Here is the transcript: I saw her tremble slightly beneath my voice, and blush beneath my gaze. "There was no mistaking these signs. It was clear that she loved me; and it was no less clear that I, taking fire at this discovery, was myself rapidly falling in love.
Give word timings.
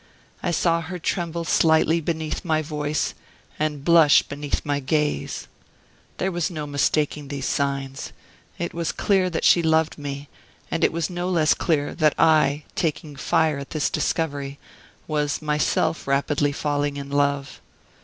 I 0.41 0.49
saw 0.49 0.81
her 0.81 0.97
tremble 0.97 1.43
slightly 1.45 2.01
beneath 2.01 2.43
my 2.43 2.63
voice, 2.63 3.13
and 3.59 3.85
blush 3.85 4.23
beneath 4.23 4.65
my 4.65 4.79
gaze. 4.79 5.47
"There 6.17 6.31
was 6.31 6.49
no 6.49 6.65
mistaking 6.65 7.27
these 7.27 7.45
signs. 7.45 8.11
It 8.57 8.73
was 8.73 8.91
clear 8.91 9.29
that 9.29 9.43
she 9.43 9.61
loved 9.61 9.99
me; 9.99 10.27
and 10.71 10.83
it 10.83 10.91
was 10.91 11.11
no 11.11 11.29
less 11.29 11.53
clear 11.53 11.93
that 11.93 12.15
I, 12.17 12.63
taking 12.73 13.15
fire 13.15 13.59
at 13.59 13.69
this 13.69 13.91
discovery, 13.91 14.57
was 15.07 15.39
myself 15.39 16.07
rapidly 16.07 16.51
falling 16.51 16.97
in 16.97 17.11
love. 17.11 17.61